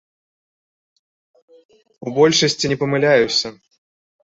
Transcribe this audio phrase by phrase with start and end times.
[2.07, 3.47] У большасці не памыляюся.